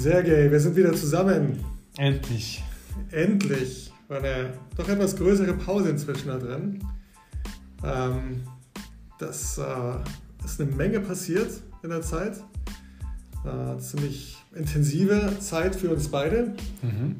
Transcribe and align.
Sergej, 0.00 0.50
wir 0.50 0.58
sind 0.58 0.76
wieder 0.76 0.94
zusammen. 0.94 1.62
Endlich. 1.98 2.64
Endlich. 3.10 3.92
War 4.08 4.16
eine 4.16 4.54
doch 4.74 4.88
etwas 4.88 5.14
größere 5.14 5.52
Pause 5.52 5.90
inzwischen 5.90 6.28
da 6.28 6.38
drin. 6.38 6.82
Ähm, 7.84 8.40
das 9.18 9.58
äh, 9.58 10.42
ist 10.42 10.58
eine 10.58 10.70
Menge 10.70 11.00
passiert 11.00 11.50
in 11.82 11.90
der 11.90 12.00
Zeit. 12.00 12.42
Äh, 13.44 13.78
ziemlich 13.78 14.38
intensive 14.54 15.36
Zeit 15.38 15.76
für 15.76 15.90
uns 15.90 16.08
beide. 16.08 16.54
Mhm. 16.80 17.16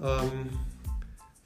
Ähm, 0.00 0.30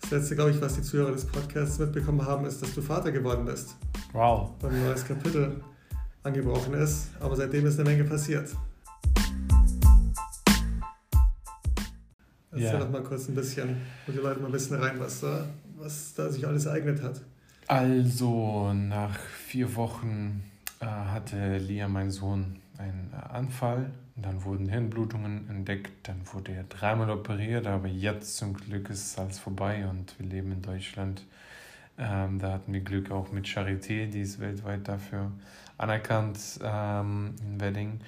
das 0.03 0.11
letzte, 0.11 0.35
glaube 0.35 0.50
ich, 0.50 0.61
was 0.61 0.75
die 0.75 0.82
Zuhörer 0.82 1.12
des 1.12 1.25
Podcasts 1.25 1.79
mitbekommen 1.79 2.26
haben, 2.26 2.44
ist, 2.44 2.61
dass 2.61 2.75
du 2.75 2.82
Vater 2.82 3.11
geworden 3.11 3.46
bist. 3.46 3.75
Wow. 4.12 4.50
Und 4.61 4.68
ein 4.68 4.85
neues 4.85 5.07
Kapitel 5.07 5.62
angebrochen 6.25 6.75
ist. 6.75 7.08
Aber 7.21 7.36
seitdem 7.36 7.64
ist 7.64 7.80
eine 7.80 7.89
Menge 7.89 8.04
passiert. 8.04 8.50
Erzähl 12.54 12.72
ja. 12.72 12.79
doch 12.79 12.90
mal 12.90 13.03
kurz 13.03 13.29
ein 13.29 13.35
bisschen, 13.35 13.76
wo 14.07 14.13
die 14.13 14.18
Leute 14.18 14.40
mal 14.40 14.46
ein 14.46 14.53
bisschen 14.53 14.76
rein, 14.81 14.99
was 14.99 15.21
da, 15.21 15.46
was 15.76 16.14
da 16.14 16.31
sich 16.31 16.46
alles 16.46 16.67
ereignet 16.67 17.03
hat. 17.03 17.21
Also, 17.67 18.72
nach 18.72 19.18
vier 19.18 19.75
Wochen 19.76 20.45
äh, 20.81 20.86
hatte 20.86 21.59
Lia, 21.59 21.89
mein 21.89 22.11
Sohn, 22.11 22.61
einen 22.79 23.12
Anfall. 23.14 23.90
Dann 24.17 24.45
wurden 24.45 24.68
Hirnblutungen 24.68 25.48
entdeckt. 25.48 26.09
Dann 26.09 26.21
wurde 26.32 26.53
er 26.53 26.64
dreimal 26.64 27.11
operiert. 27.11 27.67
Aber 27.67 27.89
jetzt 27.89 28.36
zum 28.36 28.54
Glück 28.54 28.90
ist 28.90 29.18
alles 29.18 29.39
vorbei 29.39 29.86
und 29.89 30.18
wir 30.18 30.26
leben 30.26 30.53
in 30.53 30.62
Deutschland. 30.62 31.25
Ähm, 31.98 32.39
da 32.39 32.53
hatten 32.53 32.73
wir 32.73 32.81
Glück 32.81 33.11
auch 33.11 33.31
mit 33.33 33.47
Charité, 33.47 34.06
die 34.06 34.23
ist 34.23 34.41
weltweit 34.41 34.86
dafür 34.89 35.31
anerkannt 35.78 36.39
ähm, 36.62 37.34
in 37.41 37.61
Wedding. 37.61 38.00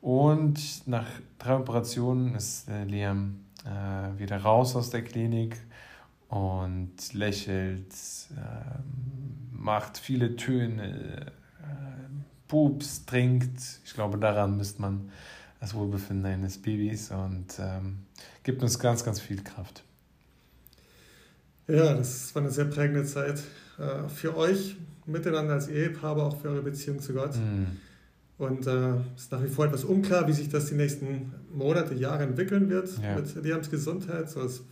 Und 0.00 0.86
nach 0.86 1.06
drei 1.38 1.56
Operationen 1.56 2.34
ist 2.34 2.68
äh, 2.68 2.84
Liam 2.84 3.40
äh, 3.64 4.18
wieder 4.18 4.38
raus 4.38 4.76
aus 4.76 4.90
der 4.90 5.02
Klinik 5.02 5.60
und 6.28 7.12
lächelt, 7.12 7.92
äh, 8.36 8.78
macht 9.52 9.98
viele 9.98 10.36
Töne, 10.36 11.32
äh, 11.62 11.70
pups, 12.46 13.04
trinkt. 13.06 13.60
Ich 13.84 13.94
glaube, 13.94 14.18
daran 14.18 14.56
misst 14.56 14.78
man 14.78 15.10
das 15.60 15.74
Wohlbefinden 15.74 16.26
eines 16.26 16.58
Babys 16.58 17.10
und 17.10 17.58
ähm, 17.58 18.00
gibt 18.42 18.62
uns 18.62 18.78
ganz, 18.78 19.04
ganz 19.04 19.20
viel 19.20 19.42
Kraft. 19.42 19.82
Ja, 21.66 21.94
das 21.94 22.34
war 22.34 22.42
eine 22.42 22.50
sehr 22.50 22.64
prägende 22.66 23.04
Zeit 23.04 23.42
äh, 23.78 24.08
für 24.08 24.36
euch 24.36 24.76
miteinander 25.06 25.54
als 25.54 25.68
Ehepaar, 25.68 26.12
aber 26.12 26.26
auch 26.26 26.40
für 26.40 26.48
eure 26.48 26.62
Beziehung 26.62 27.00
zu 27.00 27.12
Gott. 27.12 27.34
Mm. 27.34 27.76
Und 28.38 28.60
es 28.60 28.66
äh, 28.66 28.94
ist 29.16 29.32
nach 29.32 29.42
wie 29.42 29.48
vor 29.48 29.66
etwas 29.66 29.84
unklar, 29.84 30.28
wie 30.28 30.32
sich 30.32 30.48
das 30.48 30.66
die 30.66 30.74
nächsten 30.74 31.32
Monate, 31.52 31.94
Jahre 31.94 32.22
entwickeln 32.22 32.70
wird 32.70 32.88
ja. 33.02 33.16
mit 33.16 33.34
Liams 33.44 33.68
Gesundheit. 33.68 34.30
So 34.30 34.40
als 34.40 34.62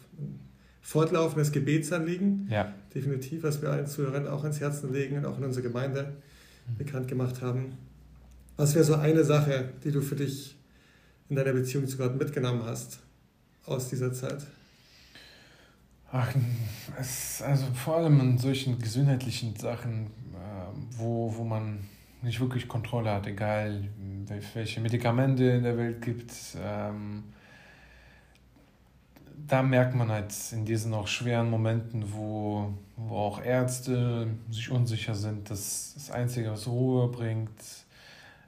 fortlaufendes 0.80 1.50
Gebetsanliegen. 1.50 2.46
Ja. 2.48 2.72
Definitiv, 2.94 3.42
was 3.42 3.60
wir 3.60 3.70
allen 3.70 3.88
Zuhörern 3.88 4.28
auch 4.28 4.44
ins 4.44 4.60
Herzen 4.60 4.92
legen 4.92 5.18
und 5.18 5.26
auch 5.26 5.36
in 5.36 5.44
unserer 5.44 5.64
Gemeinde 5.64 6.12
mhm. 6.68 6.76
bekannt 6.78 7.08
gemacht 7.08 7.42
haben. 7.42 7.76
Was 8.56 8.74
wäre 8.74 8.84
so 8.84 8.94
eine 8.94 9.24
Sache, 9.24 9.70
die 9.82 9.90
du 9.90 10.00
für 10.00 10.14
dich 10.14 10.56
in 11.28 11.34
deiner 11.34 11.52
Beziehung 11.52 11.88
zu 11.88 11.96
Gott 11.96 12.16
mitgenommen 12.16 12.62
hast 12.64 13.00
aus 13.64 13.88
dieser 13.88 14.12
Zeit? 14.12 14.46
Ach, 16.12 16.32
es, 17.00 17.42
also 17.42 17.66
vor 17.74 17.96
allem 17.96 18.20
in 18.20 18.38
solchen 18.38 18.78
gesundheitlichen 18.78 19.56
Sachen, 19.56 20.06
äh, 20.06 20.98
wo, 20.98 21.34
wo 21.36 21.42
man 21.42 21.80
nicht 22.26 22.40
wirklich 22.40 22.68
Kontrolle 22.68 23.12
hat, 23.12 23.26
egal 23.26 23.88
welche 24.54 24.80
Medikamente 24.80 25.44
in 25.44 25.62
der 25.62 25.78
Welt 25.78 26.02
gibt. 26.02 26.32
Ähm, 26.60 27.24
da 29.46 29.62
merkt 29.62 29.94
man 29.94 30.10
halt 30.10 30.34
in 30.52 30.64
diesen 30.64 30.92
auch 30.92 31.06
schweren 31.06 31.48
Momenten, 31.48 32.12
wo, 32.12 32.74
wo 32.96 33.16
auch 33.16 33.40
Ärzte 33.42 34.28
sich 34.50 34.70
unsicher 34.70 35.14
sind, 35.14 35.48
dass 35.50 35.94
das 35.94 36.10
Einzige, 36.10 36.50
was 36.50 36.66
Ruhe 36.66 37.08
bringt, 37.08 37.62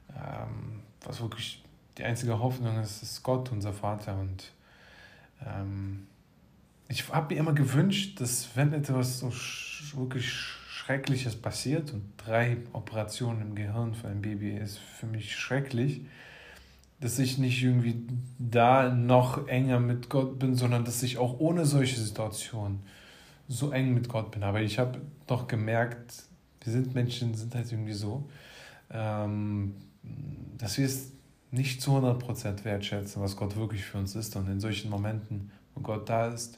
ähm, 0.09 0.81
was 1.05 1.21
wirklich 1.21 1.63
die 1.97 2.03
einzige 2.03 2.37
Hoffnung 2.37 2.79
ist, 2.79 3.01
ist 3.01 3.23
Gott, 3.23 3.49
unser 3.51 3.71
Vater. 3.71 4.19
Und 4.19 4.51
ähm, 5.45 6.07
ich 6.89 7.07
habe 7.09 7.33
mir 7.33 7.39
immer 7.39 7.53
gewünscht, 7.53 8.19
dass 8.19 8.49
wenn 8.55 8.73
etwas 8.73 9.19
so 9.19 9.31
wirklich 9.97 10.58
Schreckliches 10.89 11.35
passiert 11.35 11.93
und 11.93 12.13
drei 12.17 12.57
Operationen 12.73 13.41
im 13.43 13.53
Gehirn 13.53 13.93
für 13.93 14.07
ein 14.07 14.23
Baby 14.23 14.57
ist 14.57 14.79
für 14.79 15.05
mich 15.05 15.35
schrecklich, 15.35 16.01
dass 16.99 17.19
ich 17.19 17.37
nicht 17.37 17.61
irgendwie 17.61 18.07
da 18.39 18.89
noch 18.89 19.47
enger 19.47 19.79
mit 19.79 20.09
Gott 20.09 20.39
bin, 20.39 20.55
sondern 20.55 20.85
dass 20.85 21.03
ich 21.03 21.19
auch 21.19 21.39
ohne 21.39 21.67
solche 21.67 21.99
Situationen 21.99 22.79
so 23.47 23.71
eng 23.71 23.93
mit 23.93 24.09
Gott 24.09 24.31
bin. 24.31 24.41
Aber 24.41 24.61
ich 24.61 24.79
habe 24.79 24.99
doch 25.27 25.47
gemerkt, 25.47 26.23
wir 26.63 26.73
sind 26.73 26.95
Menschen, 26.95 27.35
sind 27.35 27.53
halt 27.53 27.71
irgendwie 27.71 27.93
so, 27.93 28.27
ähm, 28.89 29.75
dass 30.57 30.79
wir 30.79 30.87
es 30.87 31.11
nicht 31.51 31.83
zu 31.83 31.91
100% 31.91 32.65
wertschätzen, 32.65 33.21
was 33.21 33.35
Gott 33.35 33.55
wirklich 33.55 33.85
für 33.85 33.99
uns 33.99 34.15
ist. 34.15 34.35
Und 34.35 34.49
in 34.49 34.59
solchen 34.59 34.89
Momenten, 34.89 35.51
wo 35.75 35.81
Gott 35.81 36.09
da 36.09 36.29
ist, 36.29 36.57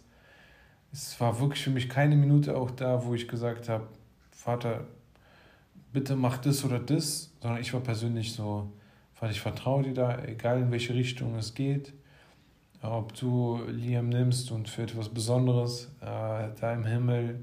es 0.94 1.20
war 1.20 1.38
wirklich 1.42 1.62
für 1.62 1.70
mich 1.70 1.90
keine 1.90 2.16
Minute 2.16 2.56
auch 2.56 2.72
da, 2.72 3.04
wo 3.04 3.14
ich 3.14 3.28
gesagt 3.28 3.68
habe, 3.68 3.90
Vater, 4.32 4.86
bitte 5.94 6.16
mach 6.16 6.38
das 6.38 6.64
oder 6.66 6.80
das, 6.80 7.32
sondern 7.42 7.62
ich 7.62 7.74
war 7.74 7.82
persönlich 7.82 8.34
so, 8.34 8.72
Vater, 9.14 9.32
ich 9.32 9.42
vertraue 9.42 9.84
dir 9.84 9.94
da, 9.94 10.24
egal 10.24 10.62
in 10.62 10.72
welche 10.72 10.94
Richtung 10.94 11.36
es 11.36 11.54
geht. 11.54 11.94
Ob 12.82 13.14
du 13.14 13.62
Liam 13.68 14.10
nimmst 14.10 14.52
und 14.52 14.68
für 14.68 14.84
etwas 14.84 15.10
Besonderes 15.10 15.92
äh, 16.02 16.50
da 16.60 16.74
im 16.74 16.84
Himmel 16.84 17.40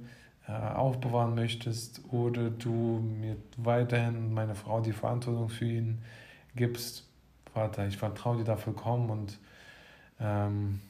äh, 0.48 0.52
aufbewahren 0.52 1.34
möchtest 1.36 2.02
oder 2.10 2.50
du 2.50 3.00
mir 3.00 3.36
weiterhin 3.56 4.34
meine 4.34 4.56
Frau 4.56 4.80
die 4.80 4.92
Verantwortung 4.92 5.48
für 5.48 5.66
ihn 5.66 5.98
gibst. 6.56 7.06
Vater, 7.54 7.86
ich 7.86 7.96
vertraue 7.96 8.38
dir 8.38 8.44
da 8.44 8.56
vollkommen 8.56 9.10
und 9.10 9.38
ähm, 10.18 10.80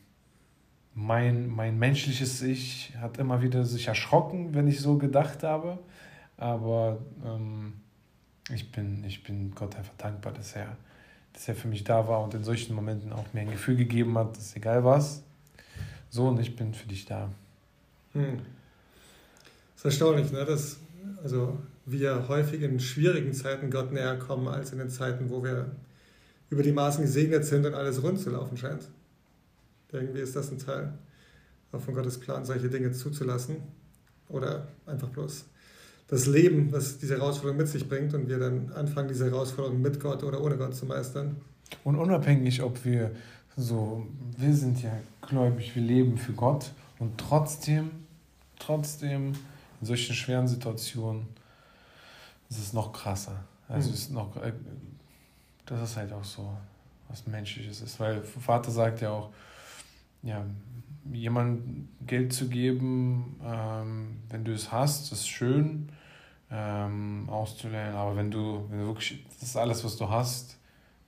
mein, 0.99 1.49
mein 1.49 1.79
menschliches 1.79 2.43
Ich 2.43 2.93
hat 3.01 3.19
immer 3.19 3.41
wieder 3.41 3.65
sich 3.65 3.87
erschrocken, 3.87 4.55
wenn 4.55 4.67
ich 4.67 4.81
so 4.81 4.99
gedacht 4.99 5.45
habe. 5.45 5.79
Aber 6.37 6.99
ähm, 7.25 7.75
ich, 8.53 8.73
bin, 8.73 9.05
ich 9.05 9.23
bin 9.23 9.55
Gott 9.55 9.77
einfach 9.77 9.95
dankbar, 9.97 10.33
dass 10.33 10.57
er, 10.57 10.77
dass 11.33 11.47
er 11.47 11.55
für 11.55 11.69
mich 11.69 11.85
da 11.85 12.09
war 12.09 12.23
und 12.25 12.35
in 12.35 12.43
solchen 12.43 12.75
Momenten 12.75 13.13
auch 13.13 13.33
mir 13.33 13.43
ein 13.43 13.51
Gefühl 13.51 13.77
gegeben 13.77 14.19
hat, 14.19 14.37
dass 14.37 14.57
egal 14.57 14.85
was, 14.85 15.23
so 16.11 16.27
und 16.27 16.41
ich 16.41 16.57
bin 16.57 16.75
für 16.75 16.89
dich 16.89 17.07
da. 17.07 17.31
Hm. 18.15 18.39
Das 19.75 19.77
ist 19.77 19.85
erstaunlich, 19.85 20.33
ne? 20.33 20.45
dass 20.45 20.81
also 21.23 21.59
wir 21.87 22.27
häufig 22.27 22.63
in 22.63 22.81
schwierigen 22.81 23.33
Zeiten 23.33 23.71
Gott 23.71 23.93
näher 23.93 24.19
kommen, 24.19 24.49
als 24.49 24.73
in 24.73 24.79
den 24.79 24.91
Zeiten, 24.91 25.31
wo 25.31 25.45
wir 25.45 25.71
über 26.51 26.65
die 26.65 26.73
Maßen 26.73 27.03
gesegnet 27.03 27.45
sind 27.45 27.67
und 27.67 27.75
alles 27.75 28.03
rund 28.03 28.19
zu 28.19 28.31
laufen 28.31 28.57
scheint. 28.57 28.89
Irgendwie 29.93 30.21
ist 30.21 30.37
das 30.37 30.51
ein 30.51 30.59
Teil 30.59 30.93
von 31.73 31.95
Gottes 31.95 32.19
Plan, 32.19 32.45
solche 32.45 32.69
Dinge 32.69 32.93
zuzulassen 32.93 33.57
oder 34.29 34.69
einfach 34.87 35.09
bloß 35.09 35.45
das 36.09 36.27
Leben, 36.27 36.73
was 36.73 36.99
diese 36.99 37.17
Herausforderung 37.19 37.59
mit 37.59 37.69
sich 37.69 37.89
bringt 37.89 38.15
und 38.15 38.29
wir 38.29 38.39
dann 38.39 38.73
anfangen, 38.73 39.09
diese 39.09 39.27
Herausforderung 39.27 39.81
mit 39.81 40.01
Gott 40.01 40.23
oder 40.23 40.43
ohne 40.43 40.57
Gott 40.57 40.75
zu 40.75 40.87
meistern. 40.87 41.37
Und 41.85 41.97
unabhängig, 41.97 42.63
ob 42.63 42.85
wir 42.85 43.11
so, 43.57 44.07
wir 44.37 44.55
sind 44.55 44.83
ja 44.83 44.93
gläubig, 45.21 45.75
wir 45.75 45.83
leben 45.83 46.17
für 46.17 46.33
Gott 46.33 46.73
und 46.99 47.19
trotzdem, 47.19 47.91
trotzdem 48.59 49.35
in 49.81 49.87
solchen 49.87 50.15
schweren 50.15 50.49
Situationen 50.49 51.27
ist 52.49 52.59
es 52.59 52.73
noch 52.73 52.93
krasser. 52.93 53.45
Also 53.69 53.89
mhm. 53.89 53.95
ist 53.95 54.11
noch, 54.11 54.37
äh, 54.43 54.53
das 55.67 55.91
ist 55.91 55.97
halt 55.97 56.13
auch 56.13 56.25
so 56.25 56.51
was 57.09 57.27
Menschliches 57.27 57.81
ist, 57.81 58.01
weil 58.01 58.23
Vater 58.23 58.71
sagt 58.71 59.01
ja 59.01 59.11
auch, 59.11 59.31
ja, 60.23 60.45
jemand 61.13 61.89
Geld 62.07 62.33
zu 62.33 62.49
geben, 62.49 63.41
ähm, 63.45 64.19
wenn 64.29 64.45
du 64.45 64.53
es 64.53 64.73
hast, 64.73 65.13
ist 65.13 65.29
schön, 65.29 65.89
ähm, 66.51 67.29
auszulernen. 67.29 67.97
Aber 67.97 68.17
wenn 68.17 68.31
du, 68.31 68.67
wenn 68.71 68.81
du 68.81 68.87
wirklich 68.87 69.25
das 69.41 69.51
ist 69.51 69.57
alles, 69.57 69.85
was 69.85 69.97
du 69.97 70.09
hast, 70.09 70.59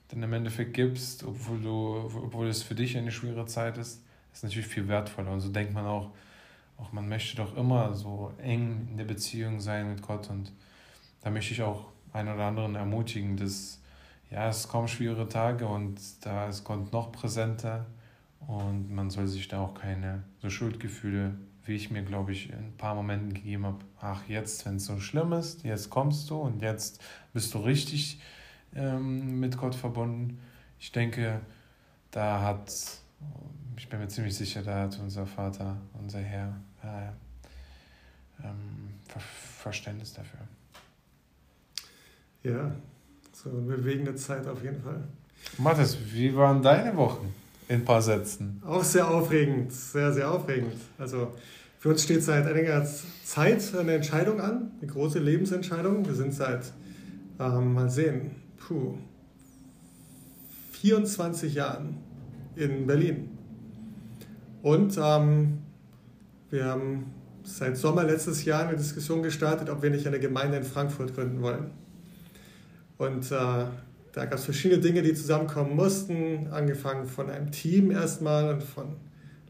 dann 0.08 0.22
im 0.22 0.32
Endeffekt 0.32 0.74
gibst, 0.74 1.24
obwohl, 1.24 1.60
du, 1.60 2.10
obwohl 2.24 2.48
es 2.48 2.62
für 2.62 2.74
dich 2.74 2.96
eine 2.96 3.12
schwere 3.12 3.46
Zeit 3.46 3.78
ist, 3.78 4.02
ist 4.32 4.42
natürlich 4.42 4.66
viel 4.66 4.88
wertvoller. 4.88 5.32
Und 5.32 5.40
so 5.40 5.50
denkt 5.50 5.72
man 5.72 5.86
auch, 5.86 6.10
auch 6.78 6.92
man 6.92 7.08
möchte 7.08 7.36
doch 7.36 7.56
immer 7.56 7.94
so 7.94 8.32
eng 8.42 8.88
in 8.90 8.96
der 8.96 9.04
Beziehung 9.04 9.60
sein 9.60 9.88
mit 9.90 10.02
Gott. 10.02 10.30
Und 10.30 10.52
da 11.20 11.30
möchte 11.30 11.54
ich 11.54 11.62
auch 11.62 11.86
einen 12.12 12.34
oder 12.34 12.46
anderen 12.46 12.74
ermutigen, 12.74 13.36
dass 13.36 13.80
ja, 14.30 14.48
es 14.48 14.68
kommen 14.68 14.88
schwere 14.88 15.28
Tage 15.28 15.66
und 15.66 15.98
da 16.24 16.48
ist 16.48 16.64
Gott 16.64 16.92
noch 16.92 17.12
präsenter 17.12 17.86
und 18.46 18.90
man 18.90 19.10
soll 19.10 19.26
sich 19.26 19.48
da 19.48 19.60
auch 19.60 19.74
keine 19.74 20.24
so 20.40 20.50
Schuldgefühle 20.50 21.34
wie 21.70 21.76
ich 21.76 21.90
mir, 21.90 22.02
glaube 22.02 22.32
ich, 22.32 22.50
in 22.50 22.58
ein 22.58 22.76
paar 22.76 22.94
Momenten 22.94 23.32
gegeben 23.32 23.66
habe, 23.66 23.78
ach, 24.00 24.22
jetzt, 24.28 24.66
wenn 24.66 24.76
es 24.76 24.86
so 24.86 24.98
schlimm 24.98 25.32
ist, 25.32 25.62
jetzt 25.62 25.90
kommst 25.90 26.28
du 26.30 26.36
und 26.36 26.62
jetzt 26.62 27.00
bist 27.32 27.54
du 27.54 27.58
richtig 27.58 28.20
ähm, 28.74 29.38
mit 29.40 29.56
Gott 29.56 29.74
verbunden. 29.74 30.40
Ich 30.78 30.90
denke, 30.92 31.40
da 32.10 32.40
hat, 32.40 32.72
ich 33.76 33.88
bin 33.88 34.00
mir 34.00 34.08
ziemlich 34.08 34.36
sicher, 34.36 34.62
da 34.62 34.80
hat 34.82 34.98
unser 34.98 35.26
Vater, 35.26 35.76
unser 35.92 36.20
Herr, 36.20 36.56
äh, 36.82 37.08
ähm, 38.44 38.94
Ver 39.06 39.20
Verständnis 39.20 40.14
dafür. 40.14 40.40
Ja, 42.42 42.72
so 43.32 43.50
eine 43.50 43.60
bewegende 43.60 44.14
Zeit 44.14 44.46
auf 44.46 44.62
jeden 44.64 44.82
Fall. 44.82 45.04
Mathis, 45.58 45.98
wie 46.12 46.34
waren 46.34 46.62
deine 46.62 46.96
Wochen 46.96 47.32
in 47.70 47.76
ein 47.76 47.84
paar 47.84 48.02
Sätzen? 48.02 48.60
Auch 48.66 48.82
sehr 48.82 49.08
aufregend, 49.08 49.72
sehr, 49.72 50.12
sehr 50.12 50.28
aufregend. 50.28 50.74
Also 50.98 51.32
für 51.78 51.90
uns 51.90 52.02
steht 52.02 52.24
seit 52.24 52.44
einiger 52.44 52.84
Zeit 53.24 53.62
eine 53.78 53.94
Entscheidung 53.94 54.40
an, 54.40 54.72
eine 54.82 54.90
große 54.90 55.20
Lebensentscheidung. 55.20 56.04
Wir 56.04 56.14
sind 56.14 56.34
seit, 56.34 56.72
ähm, 57.38 57.74
mal 57.74 57.88
sehen, 57.88 58.32
puh, 58.56 58.98
24 60.72 61.54
Jahren 61.54 61.98
in 62.56 62.88
Berlin. 62.88 63.30
Und 64.62 64.98
ähm, 65.00 65.58
wir 66.50 66.64
haben 66.64 67.14
seit 67.44 67.76
Sommer 67.76 68.02
letztes 68.02 68.44
Jahr 68.44 68.66
eine 68.66 68.76
Diskussion 68.76 69.22
gestartet, 69.22 69.70
ob 69.70 69.80
wir 69.80 69.90
nicht 69.90 70.08
eine 70.08 70.18
Gemeinde 70.18 70.56
in 70.56 70.64
Frankfurt 70.64 71.14
gründen 71.14 71.40
wollen. 71.40 71.70
Und 72.98 73.30
äh, 73.30 73.66
da 74.12 74.24
gab 74.24 74.38
es 74.38 74.44
verschiedene 74.44 74.80
Dinge, 74.80 75.02
die 75.02 75.14
zusammenkommen 75.14 75.76
mussten, 75.76 76.48
angefangen 76.50 77.06
von 77.06 77.30
einem 77.30 77.52
Team 77.52 77.90
erstmal 77.90 78.54
und 78.54 78.62
von 78.62 78.96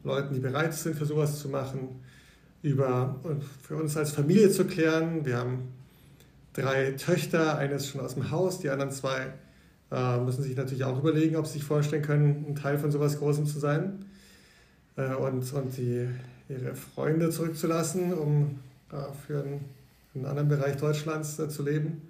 Leuten, 0.04 0.34
die 0.34 0.40
bereit 0.40 0.74
sind, 0.74 0.96
für 0.96 1.06
sowas 1.06 1.38
zu 1.38 1.48
machen, 1.48 2.00
über 2.62 3.18
für 3.62 3.76
uns 3.76 3.96
als 3.96 4.12
Familie 4.12 4.50
zu 4.50 4.66
klären. 4.66 5.24
Wir 5.24 5.38
haben 5.38 5.68
drei 6.52 6.92
Töchter, 6.92 7.56
eine 7.56 7.74
ist 7.74 7.88
schon 7.88 8.00
aus 8.00 8.14
dem 8.14 8.30
Haus, 8.30 8.58
die 8.58 8.70
anderen 8.70 8.92
zwei 8.92 9.32
äh, 9.90 10.18
müssen 10.18 10.42
sich 10.42 10.56
natürlich 10.56 10.84
auch 10.84 10.98
überlegen, 10.98 11.36
ob 11.36 11.46
sie 11.46 11.54
sich 11.54 11.64
vorstellen 11.64 12.02
können, 12.02 12.44
ein 12.48 12.54
Teil 12.54 12.78
von 12.78 12.90
sowas 12.90 13.18
Großem 13.18 13.46
zu 13.46 13.58
sein. 13.58 14.04
Äh, 14.96 15.14
und, 15.14 15.52
und 15.52 15.76
die, 15.76 16.08
ihre 16.48 16.74
Freunde 16.74 17.30
zurückzulassen, 17.30 18.12
um 18.12 18.60
äh, 18.92 18.96
für 19.26 19.42
einen, 19.42 19.64
einen, 20.14 20.26
anderen 20.26 20.48
Bereich 20.48 20.76
Deutschlands 20.76 21.38
äh, 21.38 21.48
zu 21.48 21.62
leben. 21.62 22.02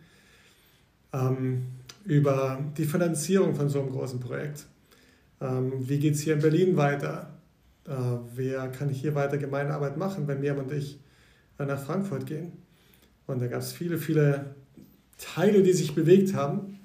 Ähm, 1.13 1.67
über 2.05 2.59
die 2.77 2.85
Finanzierung 2.85 3.55
von 3.55 3.69
so 3.69 3.81
einem 3.81 3.91
großen 3.91 4.21
Projekt. 4.21 4.67
Ähm, 5.41 5.73
wie 5.89 5.99
geht 5.99 6.15
es 6.15 6.21
hier 6.21 6.35
in 6.35 6.41
Berlin 6.41 6.77
weiter? 6.77 7.31
Äh, 7.87 7.93
wer 8.35 8.69
kann 8.69 8.89
hier 8.89 9.15
weiter 9.15 9.39
Gemeindearbeit 9.39 9.97
machen, 9.97 10.27
wenn 10.27 10.41
Miriam 10.41 10.59
und 10.59 10.73
ich 10.73 11.01
äh, 11.59 11.65
nach 11.65 11.83
Frankfurt 11.83 12.27
gehen? 12.27 12.53
Und 13.27 13.41
da 13.41 13.47
gab 13.47 13.61
es 13.61 13.73
viele, 13.73 13.99
viele 13.99 14.55
Teile, 15.19 15.63
die 15.63 15.73
sich 15.73 15.95
bewegt 15.95 16.35
haben. 16.35 16.79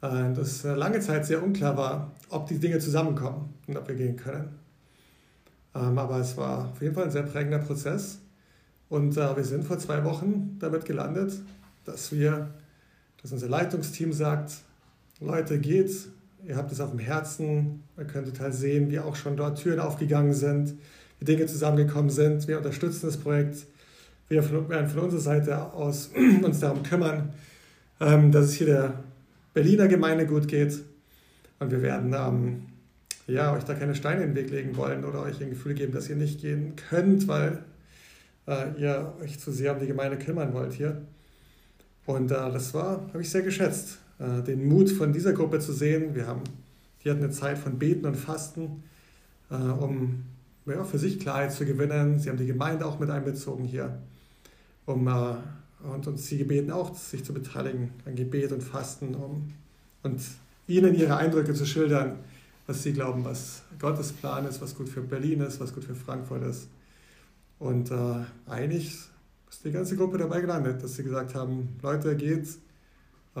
Äh, 0.00 0.32
dass 0.32 0.64
lange 0.64 1.00
Zeit 1.00 1.26
sehr 1.26 1.42
unklar 1.42 1.76
war, 1.76 2.12
ob 2.28 2.48
die 2.48 2.58
Dinge 2.58 2.78
zusammenkommen 2.78 3.54
und 3.66 3.76
ob 3.76 3.88
wir 3.88 3.94
gehen 3.94 4.16
können. 4.16 4.58
Ähm, 5.74 5.98
aber 5.98 6.18
es 6.18 6.36
war 6.36 6.70
auf 6.70 6.82
jeden 6.82 6.94
Fall 6.94 7.04
ein 7.04 7.10
sehr 7.10 7.22
prägender 7.22 7.58
Prozess. 7.58 8.18
Und 8.88 9.16
wir 9.16 9.44
sind 9.44 9.64
vor 9.64 9.78
zwei 9.78 10.04
Wochen 10.04 10.58
damit 10.58 10.84
gelandet, 10.84 11.32
dass 11.86 12.12
wir 12.12 12.52
dass 13.22 13.32
unser 13.32 13.48
Leitungsteam 13.48 14.12
sagt, 14.12 14.52
Leute, 15.20 15.58
geht's, 15.58 16.08
ihr 16.44 16.56
habt 16.56 16.72
es 16.72 16.80
auf 16.80 16.90
dem 16.90 16.98
Herzen, 16.98 17.84
ihr 17.96 18.04
könnt 18.04 18.26
total 18.26 18.52
sehen, 18.52 18.90
wie 18.90 18.98
auch 18.98 19.16
schon 19.16 19.36
dort 19.36 19.60
Türen 19.60 19.80
aufgegangen 19.80 20.34
sind, 20.34 20.74
wie 21.18 21.24
Dinge 21.24 21.46
zusammengekommen 21.46 22.10
sind, 22.10 22.48
wir 22.48 22.58
unterstützen 22.58 23.06
das 23.06 23.16
Projekt, 23.16 23.66
wir 24.28 24.68
werden 24.68 24.88
von 24.88 25.00
unserer 25.00 25.20
Seite 25.20 25.72
aus 25.72 26.10
uns 26.42 26.60
darum 26.60 26.82
kümmern, 26.82 27.34
ähm, 28.00 28.32
dass 28.32 28.46
es 28.46 28.54
hier 28.54 28.66
der 28.66 29.04
Berliner 29.52 29.88
Gemeinde 29.88 30.26
gut 30.26 30.48
geht. 30.48 30.80
Und 31.58 31.70
wir 31.70 31.82
werden 31.82 32.14
ähm, 32.16 32.62
ja, 33.26 33.52
euch 33.54 33.64
da 33.64 33.74
keine 33.74 33.94
Steine 33.94 34.22
in 34.22 34.30
den 34.30 34.36
Weg 34.36 34.50
legen 34.50 34.76
wollen 34.76 35.04
oder 35.04 35.22
euch 35.22 35.40
ein 35.40 35.50
Gefühl 35.50 35.74
geben, 35.74 35.92
dass 35.92 36.08
ihr 36.08 36.16
nicht 36.16 36.40
gehen 36.40 36.74
könnt, 36.76 37.28
weil 37.28 37.62
äh, 38.46 38.80
ihr 38.80 39.12
euch 39.22 39.38
zu 39.38 39.52
sehr 39.52 39.74
um 39.74 39.80
die 39.80 39.86
Gemeinde 39.86 40.18
kümmern 40.18 40.54
wollt 40.54 40.72
hier. 40.72 41.02
Und 42.06 42.30
äh, 42.30 42.34
das 42.34 42.74
war, 42.74 43.02
habe 43.08 43.22
ich 43.22 43.30
sehr 43.30 43.42
geschätzt, 43.42 43.98
äh, 44.18 44.42
den 44.42 44.66
Mut 44.68 44.90
von 44.90 45.12
dieser 45.12 45.32
Gruppe 45.32 45.58
zu 45.60 45.72
sehen. 45.72 46.14
Wir 46.14 46.26
haben, 46.26 46.42
die 47.04 47.10
hatten 47.10 47.22
eine 47.22 47.32
Zeit 47.32 47.58
von 47.58 47.78
Beten 47.78 48.06
und 48.06 48.16
Fasten, 48.16 48.82
äh, 49.50 49.54
um 49.54 50.24
ja, 50.66 50.84
für 50.84 50.98
sich 50.98 51.20
Klarheit 51.20 51.52
zu 51.52 51.64
gewinnen. 51.64 52.18
Sie 52.18 52.28
haben 52.28 52.38
die 52.38 52.46
Gemeinde 52.46 52.86
auch 52.86 52.98
mit 52.98 53.10
einbezogen 53.10 53.64
hier, 53.64 53.98
um 54.86 55.06
äh, 55.06 55.34
und 55.82 56.06
uns 56.06 56.26
sie 56.26 56.38
gebeten, 56.38 56.70
auch 56.70 56.94
sich 56.94 57.24
zu 57.24 57.34
beteiligen 57.34 57.90
an 58.04 58.14
Gebet 58.14 58.52
und 58.52 58.62
Fasten, 58.62 59.14
um 59.14 59.52
und 60.02 60.20
ihnen 60.66 60.94
ihre 60.94 61.16
Eindrücke 61.16 61.54
zu 61.54 61.66
schildern, 61.66 62.18
was 62.66 62.82
sie 62.82 62.92
glauben, 62.92 63.24
was 63.24 63.62
Gottes 63.80 64.12
Plan 64.12 64.46
ist, 64.46 64.60
was 64.60 64.74
gut 64.76 64.88
für 64.88 65.00
Berlin 65.00 65.40
ist, 65.40 65.60
was 65.60 65.74
gut 65.74 65.84
für 65.84 65.94
Frankfurt 65.94 66.44
ist. 66.44 66.68
Und 67.58 67.90
äh, 67.90 67.94
einig 68.46 68.98
ist 69.52 69.64
die 69.66 69.70
ganze 69.70 69.96
Gruppe 69.96 70.16
dabei 70.16 70.40
gelandet, 70.40 70.82
dass 70.82 70.96
sie 70.96 71.04
gesagt 71.04 71.34
haben, 71.34 71.76
Leute, 71.82 72.16
geht's. 72.16 72.58
Äh, 73.36 73.40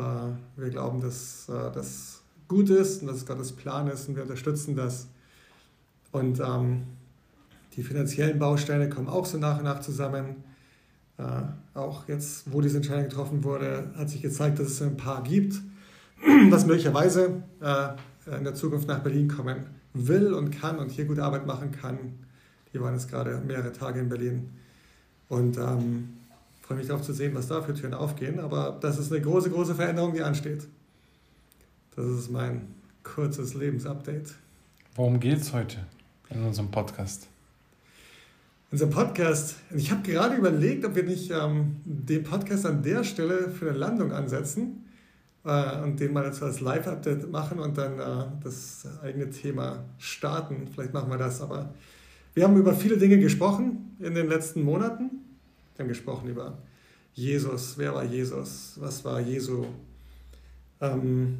wir 0.56 0.70
glauben, 0.70 1.00
dass 1.00 1.48
äh, 1.48 1.72
das 1.72 2.20
gut 2.48 2.68
ist 2.68 3.00
und 3.00 3.08
dass 3.08 3.16
es 3.16 3.26
Gottes 3.26 3.52
Plan 3.52 3.88
ist 3.88 4.08
und 4.08 4.16
wir 4.16 4.22
unterstützen 4.22 4.76
das. 4.76 5.08
Und 6.12 6.38
ähm, 6.40 6.82
die 7.76 7.82
finanziellen 7.82 8.38
Bausteine 8.38 8.90
kommen 8.90 9.08
auch 9.08 9.24
so 9.24 9.38
nach 9.38 9.58
und 9.58 9.64
nach 9.64 9.80
zusammen. 9.80 10.44
Äh, 11.16 11.22
auch 11.74 12.06
jetzt, 12.08 12.52
wo 12.52 12.60
diese 12.60 12.76
Entscheidung 12.76 13.04
getroffen 13.04 13.42
wurde, 13.42 13.90
hat 13.96 14.10
sich 14.10 14.20
gezeigt, 14.20 14.58
dass 14.58 14.68
es 14.68 14.82
ein 14.82 14.98
paar 14.98 15.22
gibt, 15.22 15.54
das 16.50 16.66
möglicherweise 16.66 17.42
äh, 17.60 18.36
in 18.36 18.44
der 18.44 18.54
Zukunft 18.54 18.86
nach 18.86 19.00
Berlin 19.00 19.28
kommen 19.28 19.64
will 19.94 20.34
und 20.34 20.50
kann 20.50 20.78
und 20.78 20.90
hier 20.90 21.06
gute 21.06 21.24
Arbeit 21.24 21.46
machen 21.46 21.70
kann. 21.70 22.18
Die 22.72 22.80
waren 22.80 22.92
jetzt 22.92 23.08
gerade 23.10 23.38
mehrere 23.38 23.72
Tage 23.72 24.00
in 24.00 24.10
Berlin. 24.10 24.50
Und 25.32 25.56
ähm, 25.56 26.10
freue 26.60 26.76
mich 26.76 26.88
darauf 26.88 27.00
zu 27.00 27.14
sehen, 27.14 27.34
was 27.34 27.46
da 27.46 27.62
für 27.62 27.72
Türen 27.72 27.94
aufgehen. 27.94 28.38
Aber 28.38 28.76
das 28.82 28.98
ist 28.98 29.10
eine 29.10 29.22
große, 29.22 29.48
große 29.48 29.74
Veränderung, 29.74 30.12
die 30.12 30.20
ansteht. 30.20 30.68
Das 31.96 32.04
ist 32.04 32.30
mein 32.30 32.66
kurzes 33.02 33.54
Lebensupdate. 33.54 34.34
Worum 34.94 35.18
geht 35.20 35.40
es 35.40 35.54
heute 35.54 35.78
in 36.28 36.44
unserem 36.44 36.70
Podcast? 36.70 37.28
Unser 38.70 38.88
Podcast, 38.88 39.54
ich 39.74 39.90
habe 39.90 40.02
gerade 40.02 40.34
überlegt, 40.34 40.84
ob 40.84 40.96
wir 40.96 41.04
nicht 41.04 41.30
ähm, 41.30 41.76
den 41.86 42.24
Podcast 42.24 42.66
an 42.66 42.82
der 42.82 43.02
Stelle 43.02 43.48
für 43.48 43.70
eine 43.70 43.78
Landung 43.78 44.12
ansetzen 44.12 44.84
äh, 45.46 45.80
und 45.80 45.98
den 45.98 46.12
mal 46.12 46.26
als 46.26 46.60
Live-Update 46.60 47.30
machen 47.30 47.58
und 47.58 47.78
dann 47.78 47.98
äh, 47.98 48.26
das 48.44 48.86
eigene 49.02 49.30
Thema 49.30 49.82
starten. 49.96 50.68
Vielleicht 50.70 50.92
machen 50.92 51.10
wir 51.10 51.16
das, 51.16 51.40
aber 51.40 51.72
wir 52.34 52.44
haben 52.44 52.56
über 52.58 52.74
viele 52.74 52.98
Dinge 52.98 53.18
gesprochen 53.18 53.96
in 53.98 54.14
den 54.14 54.28
letzten 54.28 54.62
Monaten. 54.62 55.22
Wir 55.74 55.84
haben 55.84 55.88
gesprochen 55.88 56.28
über 56.28 56.58
Jesus. 57.14 57.76
Wer 57.78 57.94
war 57.94 58.04
Jesus? 58.04 58.74
Was 58.78 59.04
war 59.04 59.20
Jesu? 59.20 59.66
Ähm, 60.80 61.38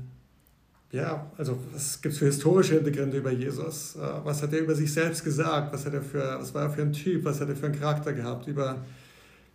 ja, 0.93 1.31
also 1.39 1.59
was 1.73 2.01
gibt 2.03 2.12
es 2.12 2.19
für 2.19 2.27
historische 2.27 2.75
Hintergründe 2.75 3.17
über 3.17 3.33
Jesus? 3.33 3.97
Äh, 3.97 4.01
was 4.25 4.43
hat 4.43 4.53
er 4.53 4.61
über 4.61 4.75
sich 4.75 4.93
selbst 4.93 5.25
gesagt? 5.25 5.73
Was, 5.73 5.87
hat 5.87 5.95
er 5.95 6.03
für, 6.03 6.39
was 6.39 6.55
war 6.55 6.65
er 6.65 6.71
für 6.71 6.83
ein 6.83 6.93
Typ? 6.93 7.25
Was 7.25 7.41
hat 7.41 7.49
er 7.49 7.57
für 7.57 7.67
einen 7.67 7.79
Charakter 7.79 8.12
gehabt? 8.12 8.47
Über 8.47 8.85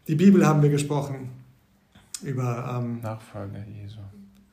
die 0.07 0.15
Bibel 0.15 0.45
haben 0.45 0.61
wir 0.61 0.69
gesprochen. 0.69 1.29
Über 2.23 2.79
ähm, 2.79 3.01
Nachfolge 3.01 3.63
Jesu. 3.79 3.99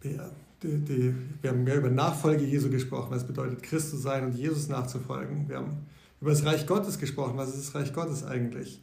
Ja, 0.02 0.31
die, 0.62 0.78
die, 0.78 1.14
wir 1.40 1.50
haben 1.50 1.64
mehr 1.64 1.78
über 1.78 1.88
Nachfolge 1.88 2.45
Jesu 2.45 2.69
gesprochen, 2.69 3.11
was 3.11 3.26
bedeutet, 3.26 3.62
Christ 3.62 3.90
zu 3.90 3.97
sein 3.97 4.25
und 4.25 4.35
Jesus 4.35 4.69
nachzufolgen. 4.69 5.49
Wir 5.49 5.57
haben 5.57 5.87
über 6.21 6.31
das 6.31 6.45
Reich 6.45 6.66
Gottes 6.66 6.99
gesprochen. 6.99 7.38
Was 7.38 7.49
ist 7.49 7.69
das 7.69 7.75
Reich 7.75 7.95
Gottes 7.95 8.25
eigentlich? 8.25 8.83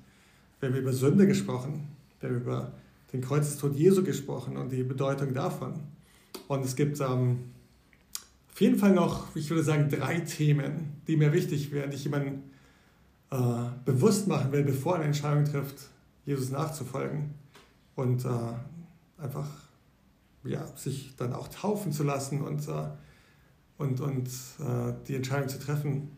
Wir 0.62 0.70
haben 0.70 0.75
über 0.77 0.94
Sünde 0.94 1.25
gesprochen. 1.25 1.88
Wir 2.20 2.30
haben 2.30 2.38
über 2.38 2.72
den 3.12 3.22
Kreuzestod 3.22 3.75
Jesu 3.75 4.03
gesprochen 4.03 4.58
und 4.58 4.72
die 4.72 4.84
Bedeutung 4.84 5.34
davon. 5.34 5.74
Und 6.48 6.63
es 6.63 6.75
gibt 6.75 7.00
ähm, 7.01 7.39
auf 8.51 8.62
jeden 8.62 8.77
Fall 8.77 8.94
noch, 8.94 9.36
ich 9.36 9.50
würde 9.50 9.63
sagen, 9.63 9.89
drei 9.89 10.20
Themen, 10.20 11.01
die 11.08 11.18
mir 11.18 11.34
wichtig 11.34 11.72
wären, 11.72 11.89
die 11.89 11.96
ich 11.96 12.03
jemandem 12.03 12.44
äh, 13.32 13.38
bewusst 13.86 14.27
machen 14.27 14.51
will, 14.51 14.63
bevor 14.63 14.94
er 14.94 15.00
eine 15.00 15.06
Entscheidung 15.06 15.46
trifft, 15.46 15.89
Jesus 16.27 16.51
nachzufolgen 16.51 17.34
und 17.96 18.24
äh, 18.24 18.30
einfach 19.18 19.50
ja, 20.44 20.68
sich 20.77 21.15
dann 21.15 21.34
auch 21.34 21.48
taufen 21.48 21.91
zu 21.91 22.03
lassen 22.03 22.44
und, 22.44 22.68
äh, 22.68 22.89
und, 23.80 24.00
und 24.00 24.27
äh, 24.27 24.94
die 25.08 25.15
Entscheidung 25.15 25.50
zu 25.50 25.60
treffen, 25.60 26.12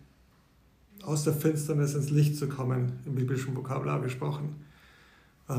aus 1.06 1.24
der 1.24 1.34
Finsternis 1.34 1.94
ins 1.94 2.10
Licht 2.10 2.38
zu 2.38 2.48
kommen, 2.48 3.00
im 3.06 3.16
biblischen 3.16 3.56
Vokabular 3.56 4.02
gesprochen. 4.02 4.66
Äh, 5.50 5.54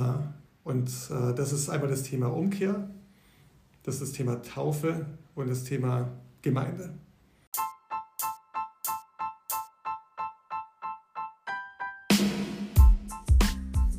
und 0.65 0.89
äh, 1.11 1.35
das 1.35 1.53
ist 1.53 1.69
einmal 1.69 1.91
das 1.91 2.03
Thema 2.03 2.29
Umkehr, 2.29 2.89
das 3.83 3.97
ist 3.97 4.03
das 4.03 4.13
Thema 4.13 4.43
Taufe 4.43 5.07
und 5.35 5.49
das 5.49 5.65
Thema 5.65 6.09
Gemeinde. 6.43 6.91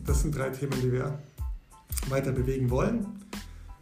Das 0.06 0.22
sind 0.22 0.36
drei 0.36 0.50
Themen, 0.50 0.80
die 0.82 0.92
wir 0.92 1.20
weiter 2.10 2.32
bewegen 2.32 2.70
wollen 2.70 3.06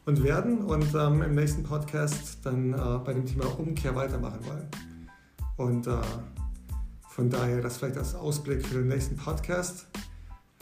und 0.06 0.24
werden 0.24 0.60
und 0.64 0.94
ähm, 0.94 1.22
im 1.22 1.36
nächsten 1.36 1.64
Podcast 1.64 2.40
dann 2.44 2.74
äh, 2.74 3.00
bei 3.06 3.14
dem 3.14 3.26
Thema 3.26 3.46
Umkehr 3.58 3.96
weitermachen 3.96 4.40
wollen. 4.46 4.68
Und 5.56 5.88
äh, 5.88 6.02
von 7.14 7.30
daher 7.30 7.62
das 7.62 7.78
vielleicht 7.78 7.98
als 7.98 8.16
Ausblick 8.16 8.66
für 8.66 8.80
den 8.80 8.88
nächsten 8.88 9.16
Podcast. 9.16 9.86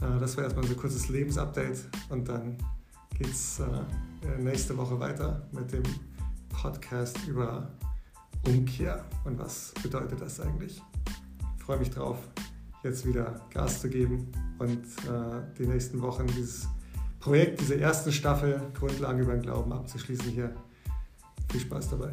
Äh, 0.01 0.19
das 0.19 0.35
wäre 0.35 0.47
erstmal 0.47 0.65
so 0.65 0.73
ein 0.73 0.77
kurzes 0.77 1.07
Lebensupdate 1.07 1.87
und 2.09 2.27
dann 2.27 2.57
geht 3.17 3.31
es 3.31 3.59
äh, 3.59 4.37
nächste 4.37 4.75
Woche 4.77 4.99
weiter 4.99 5.47
mit 5.53 5.71
dem 5.71 5.83
Podcast 6.49 7.17
über 7.25 7.71
Umkehr 8.45 9.05
und 9.23 9.39
was 9.39 9.73
bedeutet 9.81 10.19
das 10.21 10.41
eigentlich. 10.41 10.81
Ich 11.57 11.63
freue 11.63 11.77
mich 11.77 11.89
drauf, 11.89 12.17
jetzt 12.83 13.05
wieder 13.05 13.39
Gas 13.53 13.79
zu 13.79 13.89
geben 13.89 14.29
und 14.59 14.83
äh, 15.07 15.55
die 15.57 15.67
nächsten 15.67 16.01
Wochen 16.01 16.27
dieses 16.27 16.67
Projekt, 17.21 17.61
diese 17.61 17.75
erste 17.75 18.11
Staffel 18.11 18.61
Grundlagen 18.77 19.19
über 19.19 19.33
den 19.33 19.43
Glauben 19.43 19.71
abzuschließen 19.71 20.29
hier. 20.29 20.53
Viel 21.49 21.61
Spaß 21.61 21.91
dabei. 21.91 22.11